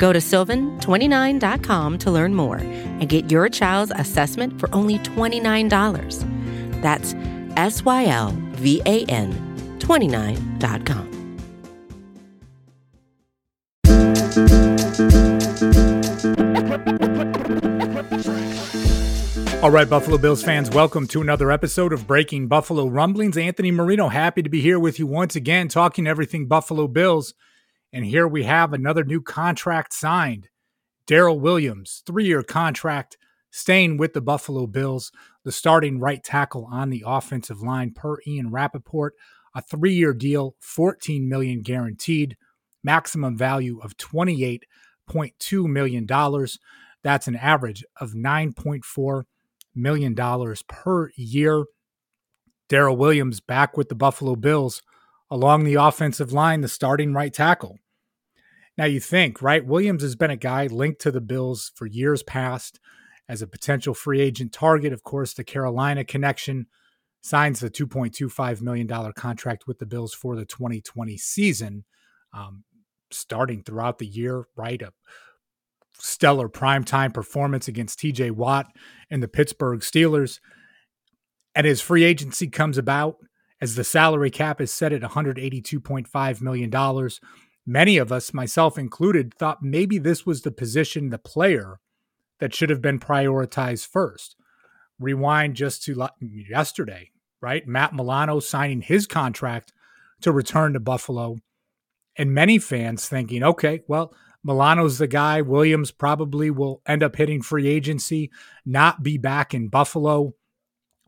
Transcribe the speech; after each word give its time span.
Go 0.00 0.14
to 0.14 0.18
sylvan29.com 0.18 1.98
to 1.98 2.10
learn 2.10 2.34
more 2.34 2.56
and 2.56 3.06
get 3.06 3.30
your 3.30 3.50
child's 3.50 3.92
assessment 3.94 4.58
for 4.58 4.74
only 4.74 4.98
$29. 5.00 6.80
That's 6.80 7.14
S 7.58 7.84
Y 7.84 8.06
L 8.06 8.34
V 8.52 8.80
A 8.86 9.04
N 9.04 9.30
29.com. 9.78 11.10
All 19.62 19.70
right, 19.70 19.90
Buffalo 19.90 20.16
Bills 20.16 20.42
fans, 20.42 20.70
welcome 20.70 21.06
to 21.08 21.20
another 21.20 21.52
episode 21.52 21.92
of 21.92 22.06
Breaking 22.06 22.48
Buffalo 22.48 22.86
Rumblings. 22.86 23.36
Anthony 23.36 23.70
Marino, 23.70 24.08
happy 24.08 24.42
to 24.42 24.48
be 24.48 24.62
here 24.62 24.78
with 24.78 24.98
you 24.98 25.06
once 25.06 25.36
again, 25.36 25.68
talking 25.68 26.06
everything 26.06 26.46
Buffalo 26.46 26.88
Bills. 26.88 27.34
And 27.92 28.04
here 28.04 28.28
we 28.28 28.44
have 28.44 28.72
another 28.72 29.04
new 29.04 29.20
contract 29.20 29.92
signed. 29.92 30.48
Daryl 31.06 31.40
Williams, 31.40 32.02
three 32.06 32.26
year 32.26 32.42
contract, 32.42 33.16
staying 33.50 33.96
with 33.96 34.12
the 34.12 34.20
Buffalo 34.20 34.66
Bills, 34.66 35.10
the 35.44 35.52
starting 35.52 35.98
right 35.98 36.22
tackle 36.22 36.68
on 36.70 36.90
the 36.90 37.02
offensive 37.06 37.62
line 37.62 37.92
per 37.92 38.18
Ian 38.26 38.50
Rapoport. 38.50 39.14
A 39.54 39.62
three 39.62 39.94
year 39.94 40.14
deal, 40.14 40.54
14 40.60 41.28
million 41.28 41.62
guaranteed, 41.62 42.36
maximum 42.84 43.36
value 43.36 43.80
of 43.82 43.96
$28.2 43.96 45.66
million. 45.66 46.06
That's 47.02 47.26
an 47.26 47.36
average 47.36 47.84
of 48.00 48.12
9.4 48.12 49.24
million 49.74 50.14
dollars 50.14 50.62
per 50.68 51.10
year. 51.16 51.64
Daryl 52.68 52.96
Williams 52.96 53.40
back 53.40 53.76
with 53.76 53.88
the 53.88 53.94
Buffalo 53.96 54.36
Bills 54.36 54.82
along 55.30 55.64
the 55.64 55.74
offensive 55.74 56.32
line, 56.32 56.60
the 56.60 56.68
starting 56.68 57.12
right 57.12 57.32
tackle. 57.32 57.78
Now 58.76 58.86
you 58.86 59.00
think, 59.00 59.42
right? 59.42 59.64
Williams 59.64 60.02
has 60.02 60.16
been 60.16 60.30
a 60.30 60.36
guy 60.36 60.66
linked 60.66 61.00
to 61.02 61.10
the 61.10 61.20
Bills 61.20 61.70
for 61.74 61.86
years 61.86 62.22
past 62.22 62.80
as 63.28 63.42
a 63.42 63.46
potential 63.46 63.94
free 63.94 64.20
agent 64.20 64.52
target. 64.52 64.92
Of 64.92 65.02
course, 65.02 65.34
the 65.34 65.44
Carolina 65.44 66.04
connection 66.04 66.66
signs 67.22 67.60
the 67.60 67.70
$2.25 67.70 68.62
million 68.62 69.12
contract 69.12 69.66
with 69.66 69.78
the 69.78 69.86
Bills 69.86 70.14
for 70.14 70.34
the 70.34 70.46
2020 70.46 71.16
season, 71.18 71.84
um, 72.32 72.64
starting 73.10 73.62
throughout 73.62 73.98
the 73.98 74.06
year, 74.06 74.46
right? 74.56 74.80
A 74.80 74.92
stellar 75.98 76.48
primetime 76.48 77.12
performance 77.12 77.68
against 77.68 77.98
TJ 77.98 78.30
Watt 78.32 78.66
and 79.10 79.22
the 79.22 79.28
Pittsburgh 79.28 79.80
Steelers. 79.80 80.40
And 81.54 81.66
as 81.66 81.80
free 81.80 82.04
agency 82.04 82.48
comes 82.48 82.78
about 82.78 83.16
as 83.60 83.74
the 83.74 83.84
salary 83.84 84.30
cap 84.30 84.60
is 84.60 84.72
set 84.72 84.92
at 84.92 85.02
$182.5 85.02 86.40
million. 86.40 87.10
Many 87.66 87.98
of 87.98 88.10
us, 88.10 88.32
myself 88.32 88.78
included, 88.78 89.34
thought 89.34 89.62
maybe 89.62 89.98
this 89.98 90.24
was 90.24 90.42
the 90.42 90.50
position, 90.50 91.10
the 91.10 91.18
player 91.18 91.78
that 92.38 92.54
should 92.54 92.70
have 92.70 92.80
been 92.80 92.98
prioritized 92.98 93.86
first. 93.86 94.36
Rewind 94.98 95.54
just 95.54 95.82
to 95.84 96.08
yesterday, 96.20 97.10
right? 97.40 97.66
Matt 97.66 97.94
Milano 97.94 98.40
signing 98.40 98.82
his 98.82 99.06
contract 99.06 99.72
to 100.22 100.32
return 100.32 100.72
to 100.72 100.80
Buffalo. 100.80 101.36
And 102.16 102.34
many 102.34 102.58
fans 102.58 103.08
thinking, 103.08 103.42
okay, 103.42 103.82
well, 103.88 104.12
Milano's 104.42 104.98
the 104.98 105.06
guy. 105.06 105.42
Williams 105.42 105.90
probably 105.90 106.50
will 106.50 106.82
end 106.86 107.02
up 107.02 107.16
hitting 107.16 107.42
free 107.42 107.68
agency, 107.68 108.30
not 108.64 109.02
be 109.02 109.18
back 109.18 109.54
in 109.54 109.68
Buffalo. 109.68 110.34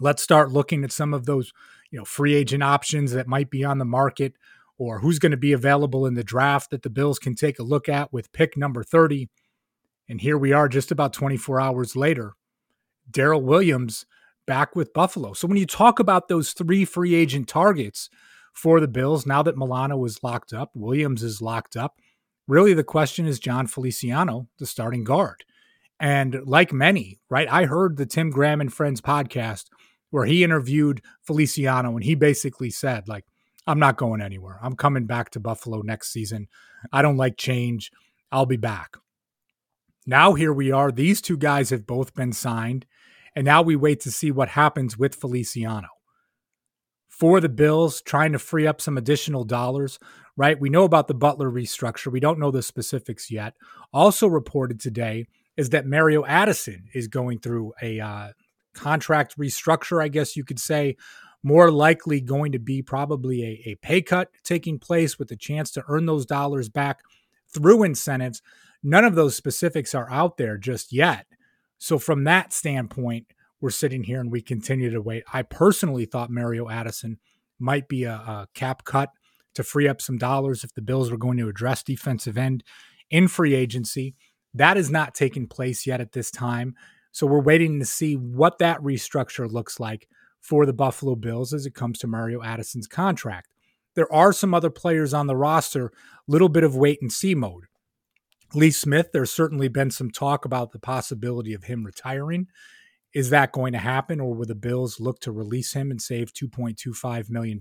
Let's 0.00 0.22
start 0.22 0.50
looking 0.50 0.82
at 0.84 0.92
some 0.92 1.14
of 1.14 1.26
those, 1.26 1.52
you 1.90 1.98
know, 1.98 2.04
free 2.04 2.34
agent 2.34 2.62
options 2.62 3.12
that 3.12 3.28
might 3.28 3.50
be 3.50 3.64
on 3.64 3.78
the 3.78 3.84
market 3.84 4.34
or 4.78 5.00
who's 5.00 5.18
going 5.18 5.32
to 5.32 5.36
be 5.36 5.52
available 5.52 6.06
in 6.06 6.14
the 6.14 6.24
draft 6.24 6.70
that 6.70 6.82
the 6.82 6.90
Bills 6.90 7.18
can 7.18 7.34
take 7.34 7.58
a 7.58 7.62
look 7.62 7.88
at 7.88 8.12
with 8.12 8.32
pick 8.32 8.56
number 8.56 8.82
30. 8.82 9.28
And 10.08 10.20
here 10.20 10.38
we 10.38 10.52
are 10.52 10.68
just 10.68 10.90
about 10.90 11.12
24 11.12 11.60
hours 11.60 11.94
later. 11.94 12.32
Daryl 13.10 13.42
Williams 13.42 14.06
back 14.46 14.74
with 14.74 14.92
Buffalo. 14.94 15.32
So 15.34 15.46
when 15.46 15.58
you 15.58 15.66
talk 15.66 15.98
about 15.98 16.28
those 16.28 16.52
three 16.52 16.84
free 16.84 17.14
agent 17.14 17.46
targets 17.46 18.08
for 18.52 18.80
the 18.80 18.88
Bills, 18.88 19.26
now 19.26 19.42
that 19.42 19.56
Milano 19.56 20.04
is 20.04 20.22
locked 20.22 20.52
up, 20.52 20.70
Williams 20.74 21.22
is 21.22 21.42
locked 21.42 21.76
up, 21.76 22.00
really 22.48 22.72
the 22.72 22.82
question 22.82 23.26
is 23.26 23.38
Jon 23.38 23.66
Feliciano, 23.66 24.48
the 24.58 24.66
starting 24.66 25.04
guard. 25.04 25.44
And 26.00 26.40
like 26.46 26.72
many, 26.72 27.20
right? 27.28 27.46
I 27.50 27.66
heard 27.66 27.96
the 27.96 28.06
Tim 28.06 28.30
Graham 28.30 28.60
and 28.60 28.72
Friends 28.72 29.00
podcast 29.00 29.66
where 30.10 30.24
he 30.24 30.44
interviewed 30.44 31.02
Feliciano 31.22 31.94
and 31.94 32.04
he 32.04 32.14
basically 32.14 32.70
said, 32.70 33.08
like, 33.08 33.24
I'm 33.66 33.78
not 33.78 33.96
going 33.96 34.20
anywhere. 34.20 34.58
I'm 34.62 34.74
coming 34.74 35.06
back 35.06 35.30
to 35.30 35.40
Buffalo 35.40 35.82
next 35.82 36.12
season. 36.12 36.48
I 36.92 37.02
don't 37.02 37.16
like 37.16 37.36
change. 37.36 37.90
I'll 38.32 38.46
be 38.46 38.56
back. 38.56 38.96
Now, 40.06 40.34
here 40.34 40.52
we 40.52 40.72
are. 40.72 40.90
These 40.90 41.20
two 41.20 41.36
guys 41.36 41.70
have 41.70 41.86
both 41.86 42.14
been 42.14 42.32
signed. 42.32 42.86
And 43.36 43.44
now 43.44 43.62
we 43.62 43.76
wait 43.76 44.00
to 44.00 44.10
see 44.10 44.32
what 44.32 44.48
happens 44.48 44.98
with 44.98 45.14
Feliciano. 45.14 45.88
For 47.08 47.40
the 47.40 47.48
Bills, 47.48 48.00
trying 48.02 48.32
to 48.32 48.38
free 48.38 48.66
up 48.66 48.80
some 48.80 48.96
additional 48.96 49.44
dollars 49.44 50.00
right? 50.40 50.58
We 50.58 50.70
know 50.70 50.84
about 50.84 51.06
the 51.06 51.12
Butler 51.12 51.50
restructure. 51.50 52.10
We 52.10 52.18
don't 52.18 52.38
know 52.38 52.50
the 52.50 52.62
specifics 52.62 53.30
yet. 53.30 53.52
Also 53.92 54.26
reported 54.26 54.80
today 54.80 55.26
is 55.58 55.68
that 55.68 55.84
Mario 55.84 56.24
Addison 56.24 56.86
is 56.94 57.08
going 57.08 57.40
through 57.40 57.74
a 57.82 58.00
uh, 58.00 58.28
contract 58.74 59.38
restructure, 59.38 60.02
I 60.02 60.08
guess 60.08 60.36
you 60.36 60.44
could 60.44 60.60
say. 60.60 60.96
More 61.42 61.70
likely 61.70 62.20
going 62.20 62.52
to 62.52 62.58
be 62.58 62.82
probably 62.82 63.42
a, 63.42 63.70
a 63.70 63.74
pay 63.76 64.02
cut 64.02 64.28
taking 64.44 64.78
place 64.78 65.18
with 65.18 65.30
a 65.30 65.36
chance 65.36 65.70
to 65.72 65.84
earn 65.88 66.04
those 66.04 66.26
dollars 66.26 66.68
back 66.68 67.00
through 67.52 67.82
incentives. 67.82 68.42
None 68.82 69.04
of 69.04 69.14
those 69.14 69.36
specifics 69.36 69.94
are 69.94 70.10
out 70.10 70.36
there 70.36 70.58
just 70.58 70.92
yet. 70.92 71.26
So, 71.78 71.98
from 71.98 72.24
that 72.24 72.52
standpoint, 72.52 73.26
we're 73.60 73.70
sitting 73.70 74.04
here 74.04 74.20
and 74.20 74.30
we 74.30 74.42
continue 74.42 74.90
to 74.90 75.00
wait. 75.00 75.24
I 75.32 75.42
personally 75.42 76.04
thought 76.04 76.30
Mario 76.30 76.68
Addison 76.68 77.18
might 77.58 77.88
be 77.88 78.04
a, 78.04 78.12
a 78.12 78.48
cap 78.54 78.84
cut 78.84 79.10
to 79.54 79.62
free 79.62 79.88
up 79.88 80.00
some 80.00 80.18
dollars 80.18 80.64
if 80.64 80.74
the 80.74 80.82
Bills 80.82 81.10
were 81.10 81.18
going 81.18 81.38
to 81.38 81.48
address 81.48 81.82
defensive 81.82 82.38
end 82.38 82.64
in 83.10 83.28
free 83.28 83.54
agency. 83.54 84.14
That 84.54 84.76
is 84.76 84.90
not 84.90 85.14
taking 85.14 85.46
place 85.46 85.86
yet 85.86 86.00
at 86.00 86.12
this 86.12 86.30
time. 86.30 86.74
So 87.12 87.26
we're 87.26 87.42
waiting 87.42 87.78
to 87.78 87.86
see 87.86 88.14
what 88.14 88.58
that 88.58 88.80
restructure 88.80 89.50
looks 89.50 89.80
like 89.80 90.08
for 90.40 90.64
the 90.64 90.72
Buffalo 90.72 91.14
Bills 91.14 91.52
as 91.52 91.66
it 91.66 91.74
comes 91.74 91.98
to 91.98 92.06
Mario 92.06 92.42
Addison's 92.42 92.86
contract. 92.86 93.48
There 93.94 94.12
are 94.12 94.32
some 94.32 94.54
other 94.54 94.70
players 94.70 95.12
on 95.12 95.26
the 95.26 95.36
roster, 95.36 95.92
little 96.26 96.48
bit 96.48 96.64
of 96.64 96.76
wait 96.76 97.02
and 97.02 97.12
see 97.12 97.34
mode. 97.34 97.64
Lee 98.54 98.70
Smith, 98.70 99.10
there's 99.12 99.30
certainly 99.30 99.68
been 99.68 99.90
some 99.90 100.10
talk 100.10 100.44
about 100.44 100.72
the 100.72 100.78
possibility 100.78 101.52
of 101.52 101.64
him 101.64 101.84
retiring. 101.84 102.46
Is 103.12 103.30
that 103.30 103.52
going 103.52 103.72
to 103.72 103.78
happen, 103.78 104.20
or 104.20 104.34
will 104.34 104.46
the 104.46 104.54
Bills 104.54 105.00
look 105.00 105.20
to 105.20 105.32
release 105.32 105.72
him 105.72 105.90
and 105.90 106.00
save 106.00 106.32
$2.25 106.32 107.30
million? 107.30 107.58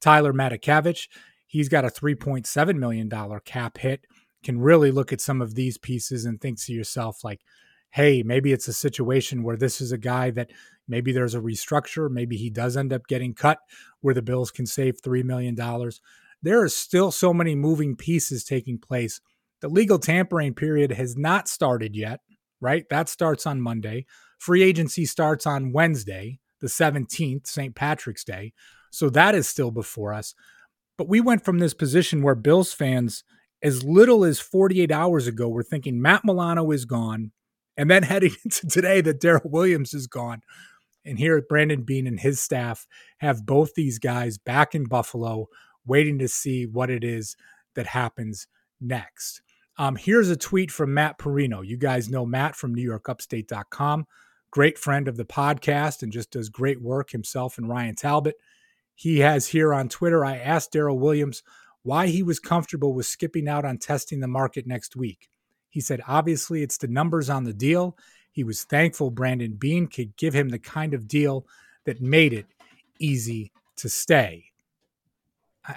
Tyler 0.00 0.32
Matakevich, 0.32 1.08
he's 1.46 1.68
got 1.68 1.84
a 1.84 1.88
$3.7 1.88 2.76
million 2.76 3.10
cap 3.44 3.78
hit. 3.78 4.04
Can 4.42 4.60
really 4.60 4.90
look 4.90 5.12
at 5.12 5.20
some 5.20 5.40
of 5.40 5.54
these 5.54 5.78
pieces 5.78 6.24
and 6.24 6.40
think 6.40 6.60
to 6.62 6.72
yourself, 6.72 7.22
like, 7.22 7.40
hey, 7.92 8.22
maybe 8.22 8.52
it's 8.52 8.68
a 8.68 8.72
situation 8.72 9.42
where 9.42 9.56
this 9.56 9.80
is 9.80 9.92
a 9.92 9.98
guy 9.98 10.30
that 10.30 10.50
maybe 10.88 11.12
there's 11.12 11.34
a 11.34 11.40
restructure. 11.40 12.10
Maybe 12.10 12.36
he 12.36 12.50
does 12.50 12.76
end 12.76 12.92
up 12.92 13.06
getting 13.06 13.34
cut 13.34 13.58
where 14.00 14.14
the 14.14 14.22
Bills 14.22 14.50
can 14.50 14.66
save 14.66 15.00
$3 15.00 15.22
million. 15.24 15.54
There 16.42 16.62
are 16.62 16.68
still 16.68 17.12
so 17.12 17.34
many 17.34 17.54
moving 17.54 17.94
pieces 17.94 18.44
taking 18.44 18.78
place. 18.78 19.20
The 19.60 19.68
legal 19.68 19.98
tampering 19.98 20.54
period 20.54 20.90
has 20.92 21.16
not 21.16 21.48
started 21.48 21.94
yet, 21.94 22.20
right? 22.60 22.88
That 22.88 23.08
starts 23.08 23.46
on 23.46 23.60
Monday. 23.60 24.06
Free 24.38 24.62
agency 24.62 25.04
starts 25.04 25.46
on 25.46 25.72
Wednesday, 25.72 26.40
the 26.60 26.66
17th, 26.66 27.46
St. 27.46 27.74
Patrick's 27.74 28.24
Day. 28.24 28.54
So 28.90 29.10
that 29.10 29.34
is 29.34 29.46
still 29.48 29.70
before 29.70 30.14
us. 30.14 30.34
But 30.96 31.08
we 31.08 31.20
went 31.20 31.44
from 31.44 31.58
this 31.58 31.74
position 31.74 32.22
where 32.22 32.34
Bills 32.34 32.72
fans, 32.72 33.22
as 33.62 33.84
little 33.84 34.24
as 34.24 34.40
48 34.40 34.90
hours 34.90 35.26
ago, 35.26 35.48
were 35.48 35.62
thinking 35.62 36.00
Matt 36.00 36.24
Milano 36.24 36.70
is 36.70 36.86
gone. 36.86 37.32
And 37.76 37.90
then 37.90 38.02
heading 38.02 38.34
into 38.44 38.66
today 38.66 39.00
that 39.02 39.20
Daryl 39.20 39.50
Williams 39.50 39.94
is 39.94 40.06
gone. 40.06 40.42
And 41.04 41.18
here 41.18 41.42
Brandon 41.48 41.82
Beane 41.82 42.06
and 42.06 42.20
his 42.20 42.40
staff 42.40 42.86
have 43.18 43.44
both 43.46 43.74
these 43.74 43.98
guys 43.98 44.38
back 44.38 44.74
in 44.74 44.84
Buffalo, 44.84 45.48
waiting 45.84 46.18
to 46.20 46.28
see 46.28 46.64
what 46.64 46.90
it 46.90 47.02
is 47.02 47.36
that 47.74 47.88
happens 47.88 48.46
next. 48.80 49.42
Um, 49.78 49.96
here's 49.96 50.28
a 50.28 50.36
tweet 50.36 50.70
from 50.70 50.94
Matt 50.94 51.18
Parrino. 51.18 51.66
You 51.66 51.76
guys 51.76 52.10
know 52.10 52.26
Matt 52.26 52.54
from 52.54 52.76
NewYorkUpstate.com, 52.76 54.06
great 54.50 54.78
friend 54.78 55.08
of 55.08 55.16
the 55.16 55.24
podcast 55.24 56.02
and 56.02 56.12
just 56.12 56.30
does 56.30 56.50
great 56.50 56.80
work 56.80 57.10
himself 57.10 57.58
and 57.58 57.68
Ryan 57.68 57.96
Talbot. 57.96 58.36
He 58.94 59.20
has 59.20 59.48
here 59.48 59.72
on 59.72 59.88
Twitter, 59.88 60.24
I 60.24 60.36
asked 60.36 60.72
Daryl 60.72 60.98
Williams 60.98 61.42
why 61.82 62.06
he 62.06 62.22
was 62.22 62.38
comfortable 62.38 62.94
with 62.94 63.06
skipping 63.06 63.48
out 63.48 63.64
on 63.64 63.78
testing 63.78 64.20
the 64.20 64.28
market 64.28 64.66
next 64.66 64.94
week. 64.94 65.28
He 65.72 65.80
said, 65.80 66.02
obviously, 66.06 66.62
it's 66.62 66.76
the 66.76 66.86
numbers 66.86 67.30
on 67.30 67.44
the 67.44 67.54
deal. 67.54 67.96
He 68.30 68.44
was 68.44 68.62
thankful 68.62 69.10
Brandon 69.10 69.54
Beane 69.54 69.86
could 69.86 70.14
give 70.18 70.34
him 70.34 70.50
the 70.50 70.58
kind 70.58 70.92
of 70.92 71.08
deal 71.08 71.46
that 71.86 72.02
made 72.02 72.34
it 72.34 72.46
easy 72.98 73.52
to 73.76 73.88
stay. 73.88 74.52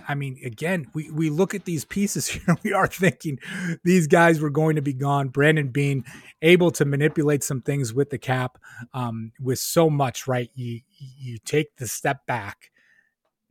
I 0.07 0.15
mean, 0.15 0.37
again, 0.43 0.87
we, 0.93 1.09
we 1.11 1.29
look 1.29 1.55
at 1.55 1.63
these 1.63 1.85
pieces 1.85 2.27
here. 2.27 2.57
We 2.63 2.73
are 2.73 2.87
thinking 2.87 3.39
these 3.85 4.07
guys 4.07 4.41
were 4.41 4.49
going 4.49 4.75
to 4.75 4.81
be 4.81 4.93
gone. 4.93 5.29
Brandon 5.29 5.69
Beane 5.69 6.03
able 6.41 6.71
to 6.71 6.83
manipulate 6.83 7.43
some 7.43 7.61
things 7.61 7.93
with 7.93 8.09
the 8.09 8.17
cap, 8.17 8.57
um, 8.93 9.31
with 9.39 9.59
so 9.59 9.89
much, 9.89 10.27
right? 10.27 10.49
You 10.55 10.81
you 10.97 11.37
take 11.37 11.77
the 11.77 11.87
step 11.87 12.25
back. 12.25 12.71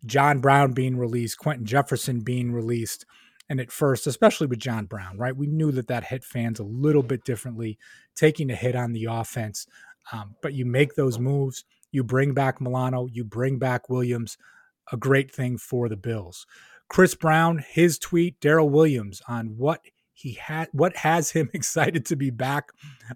John 0.05 0.41
Brown 0.41 0.73
being 0.73 0.99
released, 0.99 1.38
Quinton 1.38 1.64
Jefferson 1.64 2.20
being 2.20 2.52
released, 2.52 3.06
and 3.49 3.61
at 3.61 3.70
first, 3.70 4.06
especially 4.06 4.46
with 4.46 4.58
John 4.58 4.87
Brown, 4.87 5.19
right? 5.19 5.37
We 5.37 5.46
knew 5.46 5.70
that 5.73 5.88
that 5.88 6.05
hit 6.05 6.25
fans 6.25 6.58
a 6.61 6.64
little 6.64 7.02
bit 7.02 7.25
differently, 7.25 7.79
taking 8.14 8.50
a 8.50 8.55
hit 8.55 8.75
on 8.75 8.93
the 8.93 9.06
offense. 9.06 9.67
Um, 10.12 10.35
but 10.43 10.55
you 10.55 10.64
make 10.64 10.94
those 10.94 11.19
moves. 11.19 11.64
You 11.93 12.05
bring 12.05 12.35
back 12.35 12.61
Milano. 12.61 13.06
You 13.06 13.25
bring 13.25 13.58
back 13.58 13.88
Williams 13.88 14.37
a 14.93 14.96
great 14.96 15.31
thing 15.31 15.58
for 15.58 15.88
the 15.88 15.96
Bills. 15.96 16.46
Chris 16.88 17.14
Brown, 17.14 17.64
his 17.67 17.99
tweet, 17.99 18.38
Daryl 18.41 18.70
Williams 18.70 19.23
on 19.29 19.56
what 19.56 19.81
he 20.12 20.32
had 20.35 20.69
what 20.73 20.96
has 20.96 21.31
him 21.31 21.50
excited 21.55 22.06
to 22.06 22.17
be 22.17 22.31
back. 22.31 22.70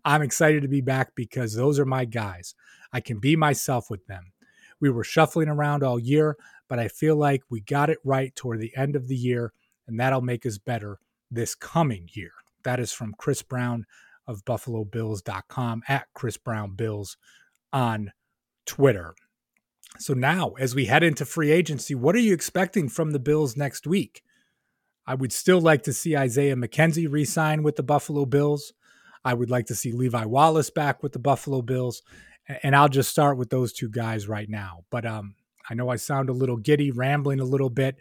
I'm 0.05 0.23
excited 0.23 0.63
to 0.63 0.69
be 0.69 0.81
back 0.81 1.15
because 1.15 1.55
those 1.55 1.79
are 1.79 1.87
my 1.87 2.05
guys. 2.05 2.55
I 2.93 3.01
can 3.01 3.19
be 3.19 3.37
myself 3.37 3.91
with 3.91 4.07
them. 4.07 4.33
We 4.81 4.91
were 4.91 5.05
shuffling 5.05 5.49
around 5.49 5.83
all 5.83 5.99
year, 5.99 6.37
but 6.69 6.79
I 6.79 6.89
feel 6.89 7.17
like 7.17 7.43
we 7.51 7.61
got 7.61 7.91
it 7.91 7.99
right 8.05 8.35
toward 8.35 8.61
the 8.61 8.77
end 8.77 8.97
of 8.97 9.09
the 9.09 9.17
year, 9.17 9.53
and 9.89 9.99
that'll 9.99 10.21
make 10.21 10.47
us 10.47 10.59
better 10.59 10.99
this 11.31 11.55
coming 11.55 12.09
year. 12.13 12.33
That 12.65 12.79
is 12.79 12.93
from 12.93 13.15
Chris 13.19 13.43
Brown 13.43 13.87
of 14.27 14.45
BuffaloBills.com 14.45 15.83
at 15.89 16.07
Chris 16.15 16.37
Brown 16.37 16.75
Bills 16.77 17.17
on 17.73 18.13
Twitter. 18.67 19.15
So 19.99 20.13
now, 20.15 20.51
as 20.59 20.75
we 20.75 20.85
head 20.85 21.03
into 21.03 21.25
free 21.25 21.51
agency, 21.51 21.95
what 21.95 22.15
are 22.15 22.21
you 22.21 22.35
expecting 22.35 22.89
from 22.89 23.13
the 23.13 23.19
Bills 23.19 23.57
next 23.57 23.87
week? 23.87 24.23
I 25.07 25.15
would 25.15 25.33
still 25.33 25.61
like 25.61 25.83
to 25.85 25.93
see 25.93 26.17
Isaiah 26.17 26.55
McKenzie 26.55 27.11
re 27.11 27.25
sign 27.25 27.63
with 27.63 27.77
the 27.77 27.83
Buffalo 27.83 28.27
Bills. 28.27 28.75
I 29.25 29.33
would 29.33 29.51
like 29.51 29.67
to 29.67 29.75
see 29.75 29.91
Levi 29.91 30.27
Wallace 30.27 30.71
back 30.71 31.03
with 31.03 31.13
the 31.13 31.19
Buffalo 31.19 31.63
Bills. 31.63 32.03
And 32.63 32.77
I'll 32.77 32.89
just 32.89 33.11
start 33.11 33.39
with 33.39 33.51
those 33.51 33.73
two 33.73 33.89
guys 33.89 34.29
right 34.29 34.49
now. 34.49 34.85
But 34.91 35.07
um, 35.07 35.35
I 35.69 35.75
know 35.75 35.89
I 35.89 35.97
sound 35.97 36.29
a 36.29 36.35
little 36.35 36.57
giddy, 36.57 36.91
rambling 36.91 37.41
a 37.41 37.45
little 37.45 37.71
bit, 37.71 37.97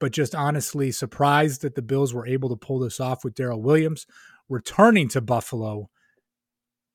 but 0.00 0.12
just 0.12 0.34
honestly 0.34 0.90
surprised 0.90 1.62
that 1.62 1.74
the 1.74 1.82
Bills 1.82 2.14
were 2.14 2.26
able 2.26 2.48
to 2.48 2.56
pull 2.56 2.78
this 2.78 3.00
off 3.00 3.24
with 3.24 3.34
Daryl 3.34 3.60
Williams 3.60 4.06
returning 4.48 5.08
to 5.08 5.20
Buffalo 5.20 5.90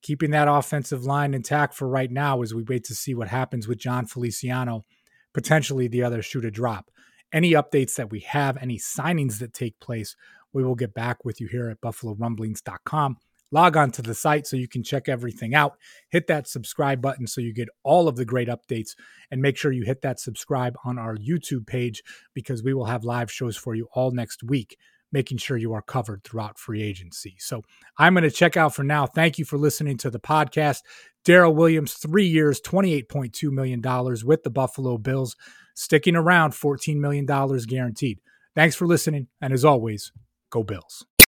keeping 0.03 0.31
that 0.31 0.49
offensive 0.49 1.05
line 1.05 1.33
intact 1.33 1.73
for 1.73 1.87
right 1.87 2.11
now 2.11 2.41
as 2.43 2.53
we 2.53 2.61
wait 2.63 2.83
to 2.83 2.93
see 2.93 3.15
what 3.15 3.29
happens 3.29 3.67
with 3.67 3.79
Jon 3.79 4.05
Feliciano, 4.05 4.85
potentially 5.33 5.87
the 5.87 6.03
other 6.03 6.21
shoe 6.21 6.41
to 6.41 6.51
drop. 6.51 6.91
Any 7.31 7.53
updates 7.53 7.95
that 7.95 8.11
we 8.11 8.19
have, 8.19 8.57
any 8.57 8.77
signings 8.77 9.39
that 9.39 9.53
take 9.53 9.79
place, 9.79 10.15
we 10.51 10.63
will 10.63 10.75
get 10.75 10.93
back 10.93 11.25
with 11.25 11.41
you 11.41 11.47
here 11.47 11.69
at 11.69 11.81
buffalorumblings.com. 11.81 13.17
Log 13.53 13.77
on 13.77 13.91
to 13.91 14.01
the 14.01 14.15
site 14.15 14.47
so 14.47 14.57
you 14.57 14.67
can 14.67 14.81
check 14.81 15.07
everything 15.07 15.53
out. 15.53 15.77
Hit 16.09 16.25
that 16.25 16.47
subscribe 16.47 17.03
button 17.03 17.27
so 17.27 17.39
you 17.39 17.53
get 17.53 17.69
all 17.83 18.07
of 18.07 18.15
the 18.15 18.25
great 18.25 18.47
updates. 18.47 18.95
And 19.29 19.43
make 19.43 19.57
sure 19.57 19.71
you 19.71 19.83
hit 19.83 20.01
that 20.01 20.19
subscribe 20.19 20.75
on 20.83 20.97
our 20.97 21.15
YouTube 21.15 21.67
page 21.67 22.01
because 22.33 22.63
we 22.63 22.73
will 22.73 22.85
have 22.85 23.03
live 23.03 23.31
shows 23.31 23.55
for 23.55 23.75
you 23.75 23.87
all 23.93 24.09
next 24.09 24.41
week 24.43 24.77
making 25.11 25.37
sure 25.37 25.55
you 25.55 25.73
are 25.73 25.81
covered 25.83 26.23
throughout 26.23 26.57
free 26.57 26.81
agency. 26.81 27.35
So 27.37 27.61
I'm 27.99 28.15
going 28.15 28.23
to 28.23 28.31
check 28.31 28.57
out 28.57 28.73
for 28.73 28.83
now. 28.83 29.05
Thank 29.05 29.37
you 29.37 29.45
for 29.45 29.59
listening 29.59 29.95
to 29.97 30.09
the 30.09 30.19
podcast. 30.19 30.79
Daryl 31.23 31.53
Williams, 31.53 31.93
three 31.93 32.25
years, 32.25 32.59
$28.2 32.59 33.51
million 33.51 33.79
with 34.25 34.41
the 34.41 34.49
Buffalo 34.49 34.97
Bills, 34.97 35.35
sticking 35.75 36.15
around 36.15 36.53
$14 36.53 36.97
million 36.97 37.25
guaranteed. 37.25 38.19
Thanks 38.55 38.75
for 38.75 38.87
listening. 38.87 39.27
And 39.39 39.53
as 39.53 39.63
always, 39.63 40.11
go 40.49 40.63
Bills. 40.63 41.05